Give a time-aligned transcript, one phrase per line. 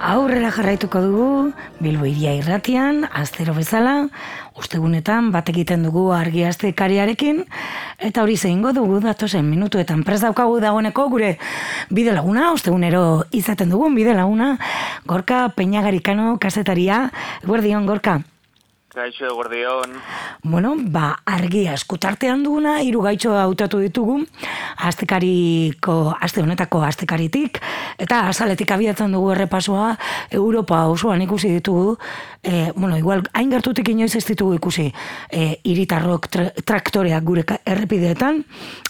[0.00, 1.24] Aurrera jarraituko dugu,
[1.76, 4.06] Bilbo iria irratian, aztero bezala,
[4.56, 7.44] ustegunetan bat egiten dugu argi kariarekin,
[7.98, 11.36] eta hori zehingo dugu datosen minutuetan prez daukagu dagoeneko gure
[11.90, 14.56] bide laguna, ustegunero izaten dugun bide laguna,
[15.04, 17.12] Gorka Peñagarikano kasetaria,
[17.44, 18.22] guardion Gorka.
[18.90, 19.92] Gaixo eguerdion.
[20.42, 24.16] Bueno, ba, argia eskutartean duguna, hiru gaitxo hautatu ditugu,
[24.82, 27.60] astekariko, aste honetako astekaritik,
[28.02, 29.92] eta azaletik abiatzen dugu errepasoa,
[30.34, 31.94] Europa osoan ikusi ditugu,
[32.42, 34.88] e, bueno, igual, hain gertutik inoiz ez ditugu ikusi,
[35.30, 36.26] e, iritarrok
[36.66, 38.42] traktoreak gure errepideetan,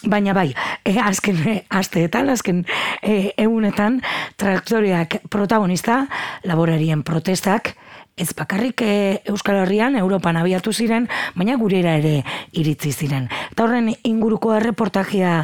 [0.09, 0.49] baina bai,
[0.81, 2.65] e, azken e, asteetan, azken
[3.03, 4.01] e, egunetan,
[4.41, 6.07] traktoreak protagonista,
[6.49, 7.75] laborarien protestak,
[8.21, 12.21] ez bakarrik e, Euskal Herrian, Europan abiatu ziren, baina gurera ere
[12.53, 13.31] iritzi ziren.
[13.49, 15.39] Eta horren inguruko erreportajea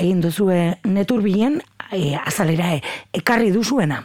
[0.00, 1.60] egin duzue neturbilen,
[1.92, 2.80] e, azalera e,
[3.20, 4.00] ekarri duzuena.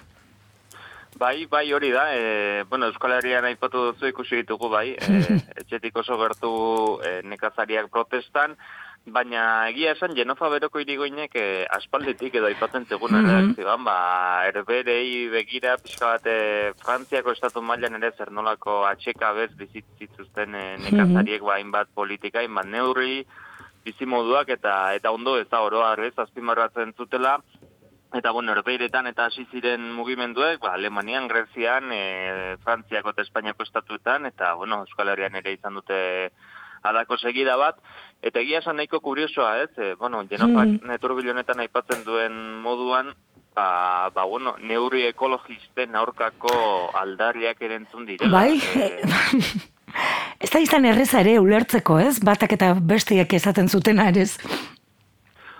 [1.17, 5.95] Bai, bai hori da, e, bueno, Euskal Herrian aipatu duzu ikusi ditugu bai, e, etxetik
[6.03, 6.51] oso gertu
[7.01, 8.53] e, nekazariak protestan,
[9.07, 9.41] Baina
[9.71, 13.83] egia esan Genofa beroko irigoinek eh, aspalditik edo aipatzen zegoen mm -hmm.
[13.85, 20.55] ba, erberei begira pixka bat eh, Frantziako estatu mailan ere zer nolako atxeka bez bizitzituzten
[20.55, 20.83] eh, mhm.
[20.83, 21.71] nekazariek mm -hmm.
[21.71, 23.25] bat politika, hainbat neurri,
[23.85, 27.39] bizimoduak eta eta ondo ez da oroa ez azpimarratzen zutela.
[28.13, 34.25] Eta bueno, erbeiretan eta hasi ziren mugimenduek, ba, Alemanian, Grezian, e, Frantziako eta Espainiako estatuetan,
[34.25, 36.31] eta bueno, Euskal Herrian ere izan dute
[36.83, 37.79] alako segida bat,
[38.21, 40.87] eta egia esan nahiko kuriosoa, ez, e, bueno, genopak mm.
[40.89, 43.13] neturbilonetan aipatzen duen moduan,
[43.55, 46.53] ba, ba, bueno, neurri ekologisten aurkako
[46.97, 48.31] aldariak erentzun direla.
[48.31, 48.91] Bai, e,
[50.43, 54.33] ez da izan erreza ere ulertzeko, ez, batak eta bestiak esaten zuten arez.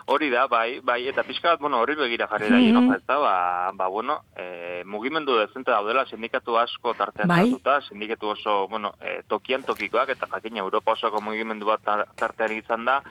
[0.08, 2.96] Hori da, bai, bai, eta pixka bat, bueno, hori begira jarri da, mm -hmm.
[2.96, 7.56] ez da, ba, ba, bueno, e, mugimendu dezente daudela, sindikatu asko tartean bai.
[7.90, 11.82] sindikatu oso, bueno, e, tokian tokikoak, eta jakin Europa osoko mugimendu bat
[12.16, 13.02] tartean izan da,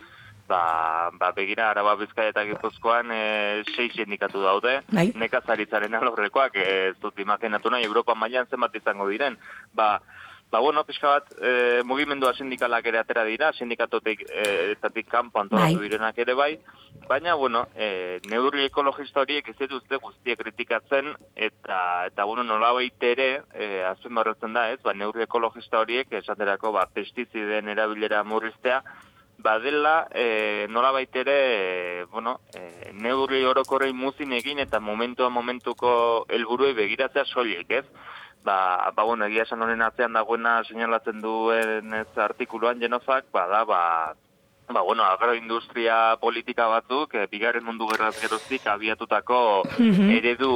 [0.49, 5.12] ba, ba begira, araba bizkai eta gipuzkoan e, sei sindikatu daude, bai.
[5.15, 9.37] nekazaritzaren alorrekoak, ez dut imaginatu nahi, Europa mailan zenbat izango diren,
[9.75, 10.01] ba,
[10.49, 14.45] Ba, bueno, pixka bat, e, mugimendua sindikalak ere atera dira, sindikatotik e,
[14.77, 15.89] etatik kanpo antolatu bai.
[15.89, 16.53] direnak ere bai,
[17.09, 21.81] baina, bueno, e, neurri ekologista horiek ez dituzte guztie kritikatzen, eta,
[22.12, 22.71] eta bueno, nola
[23.01, 28.85] ere, e, azuen barretzen da, ez, ba, neurri ekologista horiek, esaterako, ba, pestiziden erabilera murriztea,
[29.39, 31.39] ba, dela, e, nola ere,
[32.03, 37.85] e, bueno, e, neurri orokorrei muzin egin, eta momentua momentuko helburuei begiratzea soilik, ez?
[38.47, 43.65] Ba, ba bueno, egia esan honen atzean dagoena señalatzen duen ez artikuluan genofak, ba da,
[43.69, 43.83] ba,
[44.71, 49.41] ba bueno, agroindustria politika batzuk, e, bigarren mundu gerraz geroztik abiatutako
[49.77, 50.11] mhm.
[50.19, 50.53] eredu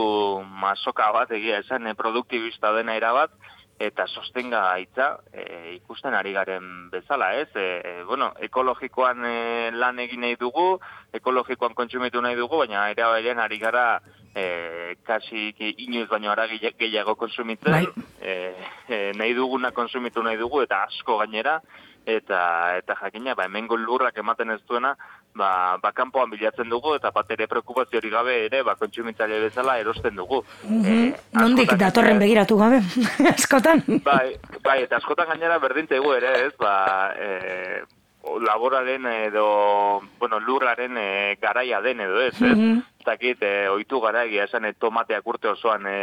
[0.62, 3.34] masoka bat, egia esan, e, produktibista dena erabat,
[3.80, 5.44] eta sostenga aitza e,
[5.78, 7.48] ikusten ari garen bezala, ez?
[7.56, 9.36] E, bueno, ekologikoan e,
[9.72, 10.74] lan egin nahi dugu,
[11.16, 13.86] ekologikoan kontsumitu nahi dugu, baina era berean ari gara
[14.34, 17.86] e, kasi inoiz baino ara gehiago konsumitzen, bai.
[18.20, 18.54] e,
[18.88, 21.60] e, nahi duguna konsumitu nahi dugu, eta asko gainera,
[22.06, 24.94] eta eta jakina, ba, hemengo lurrak ematen ez duena,
[25.34, 29.78] ba, ba kanpoan bilatzen dugu eta bat ere preokupazio hori gabe ere ba kontsumitzaile bezala
[29.78, 30.42] erosten dugu.
[30.64, 31.14] Mm -hmm.
[31.32, 32.82] Nondik datorren begiratu gabe
[33.36, 33.82] askotan.
[34.04, 36.52] Bai, bai, eta askotan gainera berdintzegu ere, ez?
[36.58, 37.84] Ba, e,
[38.22, 42.56] laboraren edo, bueno, lurraren e, garaia den edo ez, ez?
[42.56, 45.94] Mm Zakit, e, oitu gara egia esan e, tomateak urte osoan e,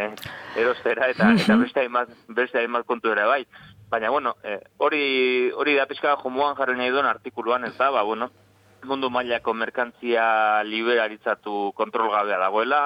[0.57, 3.43] erostera eta, eta beste hainbat, beste hainbat kontu ere bai.
[3.91, 8.01] Baina, bueno, e, hori, hori da pizka jomuan jarri nahi duen artikuluan ez da, ba,
[8.01, 8.31] bueno,
[8.89, 12.81] mundu mailako merkantzia liberalizatu kontrol gabea dagoela,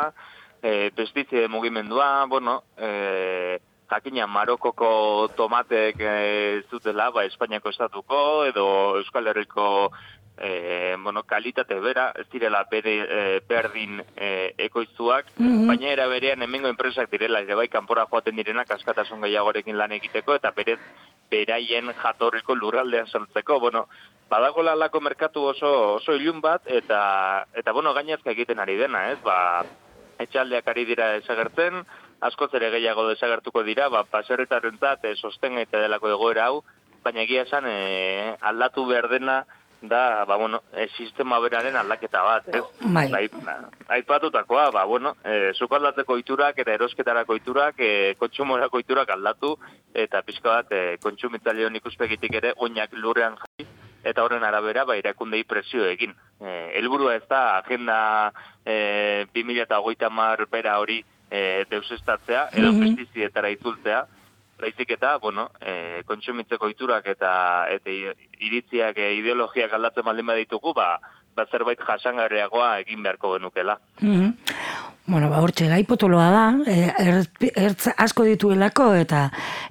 [0.62, 3.60] e, pestizide mugimendua, bueno, e,
[3.92, 8.66] jakina Marokoko tomatek e, zutela, ba, Espainiako estatuko, edo
[9.02, 9.92] Euskal Herriko
[10.38, 15.68] e, bueno, kalitate bera, ez direla bere e, berdin e, ekoizuak, mhm.
[15.68, 20.40] baina era berean hemengo enpresak direla, ere bai, kanpora joaten direnak askatasun gehiagorekin lan egiteko,
[20.40, 20.80] eta berez
[21.32, 23.86] beraien jatorriko lurraldean saltzeko, bueno,
[24.32, 27.02] badagola lako merkatu oso oso ilun bat eta
[27.54, 29.20] eta bueno gainezka egiten ari dena, ez?
[29.26, 29.66] Ba
[30.24, 31.82] etxaldeak ari dira desagertzen,
[32.22, 36.62] asko ere gehiago desagertuko dira, ba paserretarrentzat e, sostengaite delako egoera hau,
[37.04, 39.42] baina egia esan e, aldatu behar dena
[39.82, 42.62] da, ba, bueno, e, sistema beraren aldaketa bat, ez?
[42.94, 43.08] Bai.
[43.34, 43.56] Ba,
[43.98, 49.56] aipatutakoa, ba, bueno, e, zukaldatzeko iturak eta erosketarako iturak, e, kontsumorako iturak aldatu,
[49.94, 53.66] eta pixka bat, e, kontsumitzaile honik uspegitik ere, oinak lurrean jai,
[54.04, 56.14] eta horren arabera ba irakundei presio egin.
[56.42, 58.34] Eh, helburua ez da agenda
[58.66, 63.52] eh 2030 bera hori e, deusestatzea, edo mm -hmm.
[63.54, 64.06] itzultzea,
[64.62, 67.32] baizik eta, bueno, e, kontsumitzeko iturak eta,
[67.70, 67.90] eta
[68.40, 71.00] iritziak e, ideologiak aldatzen baldin baditugu, ba,
[71.36, 73.80] ba zerbait jasangarriagoa egin beharko genukela.
[74.02, 74.34] Mm
[75.12, 77.10] Bueno, ba, hortxe, gai potoloa da, e,
[77.58, 79.24] ertz asko dituelako, eta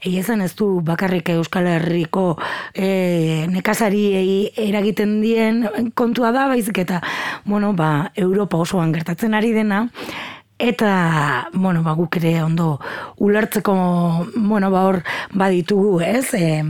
[0.03, 2.35] egizan ez du bakarrik Euskal Herriko
[2.75, 4.03] e, nekazari
[4.59, 5.63] eragiten dien
[5.95, 6.99] kontua da, baizik eta,
[7.47, 9.85] bueno, ba, Europa osoan gertatzen ari dena,
[10.61, 12.79] eta bueno, ba, guk ere ondo
[13.19, 13.75] ulertzeko
[14.37, 15.01] bueno, ba, hor
[15.33, 16.35] baditugu, ez?
[16.37, 16.63] E,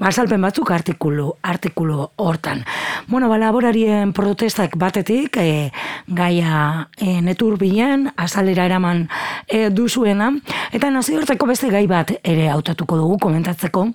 [0.00, 2.64] ba, salpen batzuk artikulu, artikulu hortan.
[3.06, 5.70] Bueno, ba, laborarien protestak batetik, e,
[6.08, 9.06] gaia e, netur bilen, azalera eraman
[9.46, 10.32] e, duzuena,
[10.72, 13.90] eta nazioarteko beste gai bat ere hautatuko dugu komentatzeko,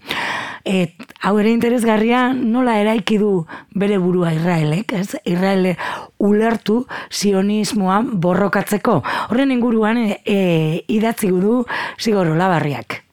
[0.69, 0.91] Et,
[1.23, 3.45] hau ere interesgarria nola eraiki du
[3.79, 5.15] bere burua Israelek, ez?
[5.23, 5.71] Israel
[6.19, 9.01] ulertu sionismoa borrokatzeko.
[9.29, 10.39] Horren inguruan e, e,
[10.87, 11.63] idatzi du
[11.97, 13.08] Sigoro Labarriak.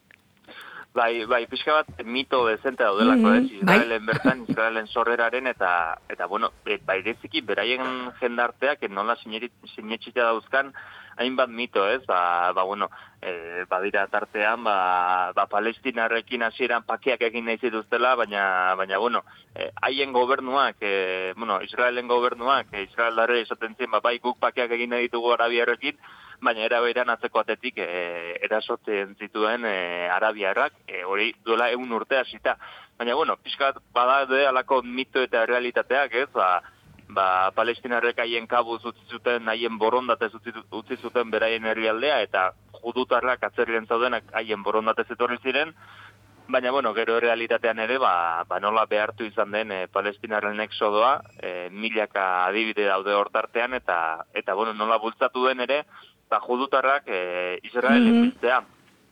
[0.96, 3.44] Bai, bai, pixka bat mito dezente daudelako, mm -hmm.
[3.44, 3.64] ez?
[3.68, 3.76] Bai.
[3.76, 7.02] Israelen bertan, Israelen sorreraren eta, eta bueno, e, bai,
[7.44, 10.72] beraien jendarteak, nola sinetxita dauzkan,
[11.18, 12.04] hainbat mito, ez?
[12.06, 12.88] Ba, ba bueno,
[13.20, 19.70] e, badira tartean, ba, ba palestinarrekin hasieran pakeak egin nahi zituztela, baina, baina bueno, e,
[19.82, 24.90] haien gobernuak, e, bueno, Israelen gobernuak, e, Israelare esaten zien, ba, bai guk pakeak egin
[24.90, 25.98] nahi ditugu arabiarrekin,
[26.40, 26.80] baina era
[27.12, 32.56] atzeko atetik e, erasotzen zituen e, arabiarrak, e, hori duela egun urte hasita.
[32.98, 36.62] Baina, bueno, pixkat badade alako mito eta realitateak, ez, ba,
[37.08, 43.86] ba, palestinarrek haien kabuz utzi zuten, haien borondatez utzi zuten beraien herrialdea, eta judutarrak atzerrien
[43.86, 45.74] zaudenak haien borondatez etorri ziren,
[46.48, 51.68] baina, bueno, gero realitatean ere, ba, ba nola behartu izan den e, palestinarren exodoa, e,
[51.70, 55.82] milaka adibide daude hortartean, eta, eta bueno, nola bultzatu den ere,
[56.30, 58.64] ba, judutarrak e, Israel mm -hmm.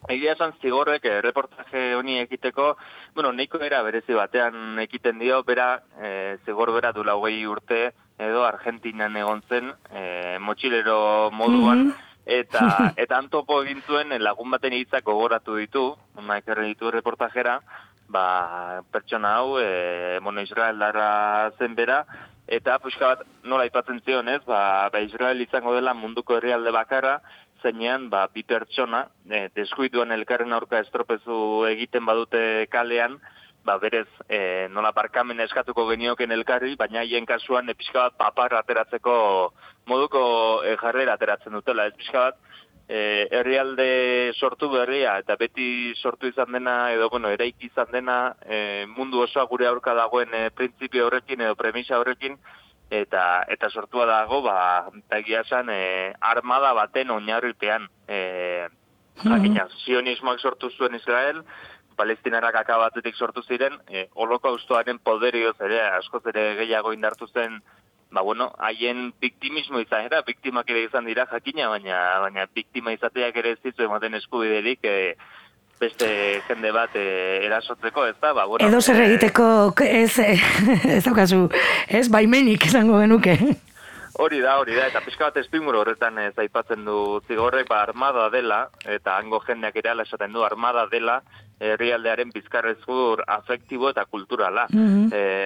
[0.04, 2.74] Egia esan zigorrek eh, reportaje honi ekiteko,
[3.14, 8.44] bueno, neiko era berezi batean ekiten dio, bera, eh, zigor bera du hogei urte, edo
[8.44, 11.94] Argentinan egon zen, eh, motxilero moduan, mhm.
[12.26, 17.60] eta, eta antopo egin zuen lagun baten hitzak gogoratu ditu, maik ditu reportajera,
[18.06, 22.04] ba, pertsona hau, e, bueno, Israel darra zen bera,
[22.46, 27.18] eta puxka bat nola ipatzen zion, ez, ba, ba Israel izango dela munduko herrialde bakarra,
[27.62, 33.16] zeinean, ba, bi pertsona, e, deskuituan elkarren aurka estropezu egiten badute kalean,
[33.64, 38.58] ba, berez, e, nola barkamen eskatuko genioken elkarri, baina haien kasuan, e, pixka bat, papar
[38.60, 39.16] ateratzeko
[39.88, 40.24] moduko
[40.64, 41.88] e, jarrera ateratzen dutela.
[41.88, 47.70] Ez pixka bat, e, herrialde sortu berria, eta beti sortu izan dena, edo, bueno, eraiki
[47.72, 52.38] izan dena, e, mundu osoa gure aurka dagoen e, printzipio horrekin, edo premisa horrekin,
[52.90, 55.42] eta eta sortua dago ba egia
[55.72, 58.68] e, armada baten oinarripean eh
[59.24, 61.44] jakina sionismoak sortu zuen Israel
[61.96, 67.62] Palestinarak akabatetik sortu ziren e, holokaustoaren poderioz ere askoz ere gehiago indartu zen
[68.14, 73.36] ba bueno haien biktimismo izan era biktimak ere izan dira jakina baina baina biktima izateak
[73.42, 75.16] ere ez ditu ematen eskubiderik eh
[75.80, 77.04] beste jende bat e,
[77.46, 78.32] erasotzeko, ez da?
[78.32, 79.46] Ba, bueno, Edo zer eh, egiteko
[79.82, 80.18] ez,
[80.96, 81.48] ez daukazu,
[81.88, 83.36] ez baimenik esango genuke.
[84.22, 88.28] Hori da, hori da, eta pixka bat estimuro horretan ez aipatzen du zigorrek, ba, armada
[88.30, 91.20] dela, eta hango jendeak ere esaten du, armada dela,
[91.72, 94.68] herrialdearen bizkarrezur afektibo eta kulturala.
[94.72, 94.92] Mm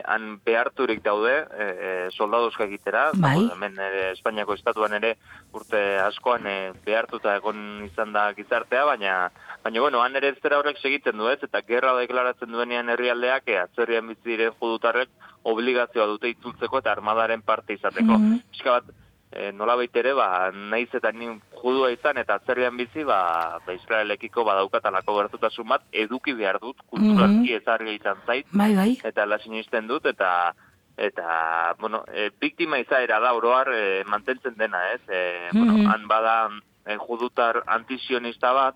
[0.08, 3.36] han beharturik daude e, soldaduzka egitera, bai.
[3.52, 3.76] hemen
[4.12, 5.10] Espainiako estatuan ere
[5.52, 6.56] urte askoan e,
[6.86, 9.18] behartuta egon izan da gizartea, baina
[9.64, 13.58] baina bueno, han ere zera horrek segiten du ez, eta gerra deklaratzen duenean herrialdeak, e,
[13.64, 15.10] atzerrian bizi diren judutarrek
[15.48, 18.18] obligazioa dute itzultzeko eta armadaren parte izateko.
[18.18, 18.88] Mm bat,
[19.32, 21.28] e, nola ere, ba, naiz eta ni
[21.62, 27.52] judua izan eta atzerrian bizi, ba, ba Israelekiko badaukatalako gertutasun bat, eduki behar dut, kulturalki
[27.52, 28.00] mm -hmm.
[28.00, 28.98] izan zait, bai, bai.
[29.04, 30.54] eta lasinisten dut, eta
[30.98, 35.00] eta, bueno, e, biktima izaera da, oroar, e, mantentzen dena, ez?
[35.08, 35.86] E, bueno, mhm.
[35.86, 36.50] han bada
[36.84, 38.74] e, judutar antizionista bat,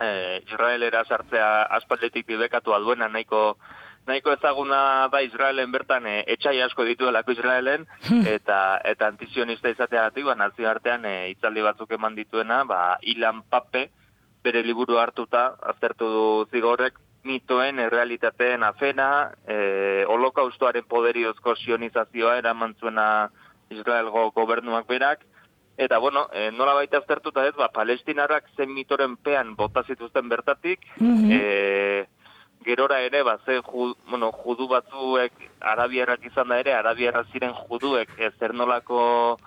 [0.00, 3.58] e, Israelera sartzea aspaldetik bidekatu alduena nahiko
[4.06, 8.26] nahiko ezaguna da Israelen bertan e, etxai asko dituelako Israelen hmm.
[8.26, 13.88] eta eta antizionista izateagatik ba nazio artean e, itzaldi batzuk eman dituena ba Ilan Pape
[14.42, 19.08] bere liburu hartuta aztertu du zigorrek mitoen errealitateen afena
[19.46, 23.30] e, holokaustoaren poderiozko sionizazioa eraman zuena
[23.70, 25.28] Israelgo gobernuak berak
[25.82, 30.84] Eta, bueno, e, nola baita aztertuta ez, ba, palestinarrak zen mitoren pean bota zituzten bertatik,
[31.00, 31.30] mm
[32.64, 38.14] gerora ere, ba, ze ju, bueno, judu batzuek arabiarrak izan da ere, arabiarrak ziren juduek
[38.18, 39.38] ez zer nolako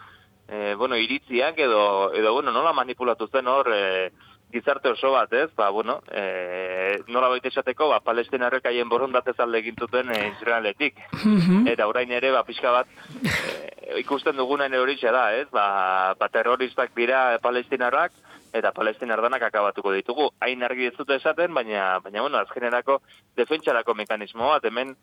[0.47, 4.11] e, bueno, iritziak edo, edo, bueno, nola manipulatu zen hor, e,
[4.55, 5.49] gizarte oso bat, ez?
[5.55, 11.01] Ba, bueno, e, nola baita esateko, ba, palestinarrek haien borondatez alde egintuten e, Israeletik.
[11.23, 11.67] Mhm.
[11.73, 12.87] Eta orain ere, ba, pixka bat,
[13.23, 15.49] e, ikusten dugunen hori da, ez?
[15.51, 18.11] Ba, ba, terroristak dira palestinarrak,
[18.55, 20.29] eta palestinardanak akabatuko ditugu.
[20.45, 23.01] Hain argi ez dute esaten, baina, baina bueno, azkenerako
[23.37, 24.95] defentsarako mekanismo bat, hemen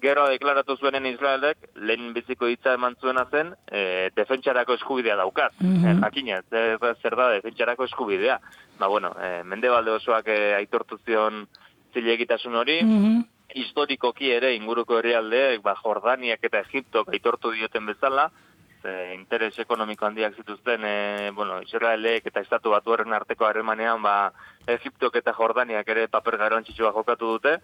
[0.00, 5.52] gerra deklaratu zuenen Israelek, lehen biziko hitza eman zuena zen, e, defentsarako eskubidea daukat.
[5.60, 6.00] Mm -hmm.
[6.04, 6.42] Jakina,
[7.02, 8.38] zer da defentsarako eskubidea.
[8.78, 11.46] Ba, bueno, e, mende balde osoak e, aitortu zion
[11.92, 13.22] zilegitasun hori, mm
[13.54, 18.30] historikoki ere inguruko herrialdeek, ba, Jordaniak eta Egiptok aitortu dioten bezala,
[18.84, 24.32] e, interes ekonomiko handiak zituzten, e, bueno, Israelek eta Estatu Batuaren arteko harremanean, ba,
[24.66, 27.56] Egiptok eta Jordaniak ere paper garrantzitsua jokatu dute,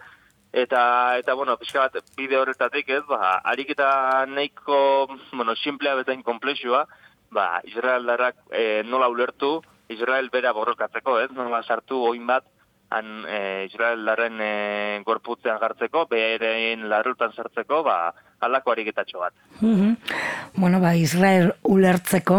[0.53, 0.83] eta
[1.21, 6.87] eta bueno, pixka bat bide horretatik, ez, ba, ariketa nahiko, bueno, simplea bezain komplexua,
[7.31, 12.47] ba, Israeldarrak e, nola ulertu, Israel bera borrokatzeko, ez, nola sartu oin bat,
[12.91, 19.33] han e, Israeldarren e, gorputzean gartzeko, beheren larrutan sartzeko, ba, alako ariketatxo bat.
[19.61, 19.97] Mm
[20.57, 22.39] Bueno, ba, Israel ulertzeko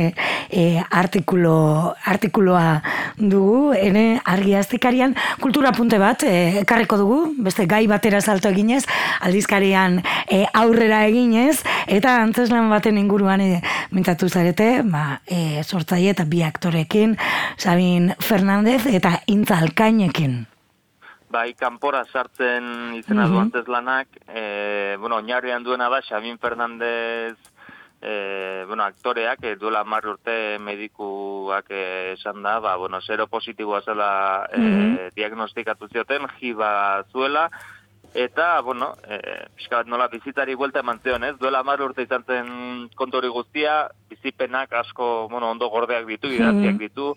[0.50, 2.82] e, artikulo, artikuloa
[3.16, 8.82] dugu, ene argi aztikarian kultura punte bat e, ekarriko dugu, beste gai batera salto eginez,
[9.24, 13.62] aldizkarian e, aurrera eginez, eta antzeslan baten inguruan e,
[13.96, 17.16] mintatu zarete, ba, e, sortzaile eta bi aktorekin,
[17.56, 20.44] Sabin Fernandez eta Intza Alkainekin
[21.30, 23.68] bai kanpora sartzen izena mm -hmm.
[23.68, 27.36] lanak, e, bueno, oinarrian duena da Xabin Fernandez
[28.00, 33.82] e, bueno, aktoreak, e, duela mar urte medikuak e, esan da, ba, bueno, zero positiboa
[33.82, 37.48] zela e, mm diagnostikatu zioten, jiba zuela,
[38.12, 41.36] eta, bueno, e, piskat nola bizitari buelta eman zion, ez?
[41.38, 47.14] Duela mar urte izan zen kontori guztia, bizipenak asko, bueno, ondo gordeak ditu, idatziak ditu,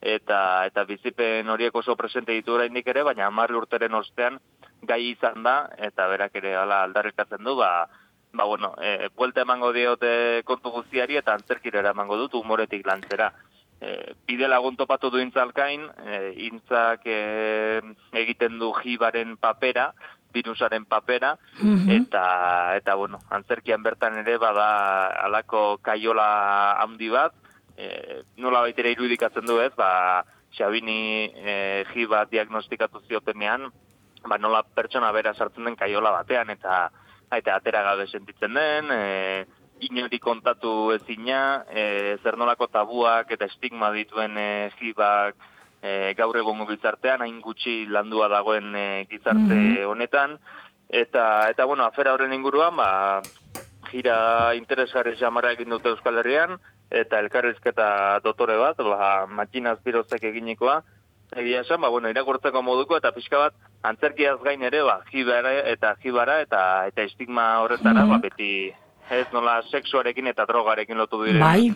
[0.00, 4.38] eta eta bizipen horiek oso presente ditu oraindik ere, baina 10 urteren ostean
[4.82, 7.88] gai izan da eta berak ere hala aldarrikatzen du, ba
[8.36, 13.32] ba bueno, e, vuelta emango diote kontu guztiari eta antzerkira emango dut umoretik lantzera.
[13.80, 17.80] E, bide lagun topatu du intzalkain, e, intzak e,
[18.12, 19.92] egiten du jibaren papera,
[20.32, 21.90] virusaren papera, mhm.
[21.90, 24.68] eta, eta bueno, antzerkian bertan ere bada
[25.24, 27.32] alako kaiola handi bat,
[27.76, 30.24] e, nola baitera irudikatzen du ez, ba,
[30.56, 33.68] Xabini e, ji bat diagnostikatu ziotenean,
[34.26, 36.86] ba, nola pertsona bera sartzen den kaiola batean, eta
[37.34, 39.44] eta atera gabe sentitzen den, e,
[39.86, 45.34] inori kontatu ezina, e, zer nolako tabuak eta estigma dituen e, jibak
[45.82, 49.82] e, gaur egon gizartean, hain gutxi landua dagoen e, gizarte mhm.
[49.90, 50.38] honetan,
[50.88, 53.20] eta, eta bueno, afera horren inguruan, ba,
[53.90, 56.56] gira interesgarri jamara egin dute Euskal Herrian,
[56.90, 60.80] eta elkarrizketa dotore bat, ba, matxinaz birozek eginikoa,
[61.36, 65.94] egia esan, ba, bueno, irakurtzeko moduko, eta pixka bat, antzerkiaz gain ere, ba, jibara eta
[66.02, 66.60] jibara, eta,
[66.92, 68.50] eta estigma horretara, mm ba, beti,
[69.10, 71.42] ez nola, seksuarekin eta drogarekin lotu dire.
[71.42, 71.72] Bai,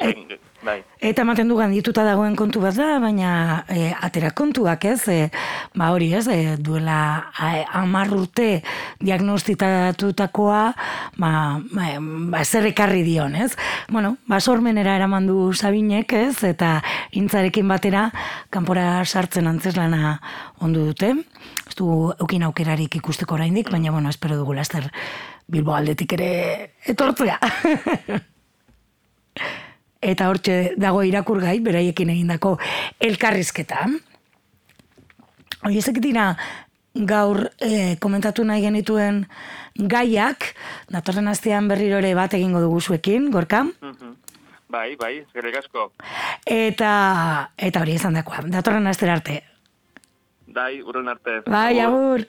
[0.00, 0.80] E, bai.
[1.00, 3.30] Eta ematen dugan dituta dagoen kontu bat da, baina
[3.70, 5.18] e, atera kontuak ez, e,
[5.78, 6.98] ba hori ez, e, duela
[7.76, 8.62] amar urte
[9.00, 10.62] diagnostitatutakoa,
[11.22, 11.32] ba,
[11.72, 11.88] ba,
[12.34, 13.52] ba zer ekarri dion ez.
[13.88, 16.80] Bueno, ba sormenera eraman du Sabinek ez, eta
[17.16, 18.10] intzarekin batera
[18.50, 20.18] kanpora sartzen antzeslana
[20.60, 21.14] ondu dute.
[21.66, 24.90] Ez du eukin aukerarik ikusteko oraindik, baina bueno, espero dugu laster
[25.46, 26.30] Bilbo aldetik ere
[26.90, 27.38] etortzea.
[30.02, 32.56] eta hortxe dago irakurgai, beraiekin egindako
[33.00, 33.86] elkarrizketa.
[35.64, 36.34] Hoi ezek dira
[36.96, 39.24] gaur e, komentatu nahi genituen
[39.76, 40.52] gaiak,
[40.92, 43.64] datorren astean berriro ere bat egingo dugu zuekin, gorka?
[43.64, 44.14] Mhm.
[44.68, 45.92] Bai, bai, zerrik asko.
[46.44, 49.42] Eta, eta hori izan dakoa, datorren astera arte.
[50.46, 51.42] Bai, urren arte.
[51.46, 52.26] Bai, agur.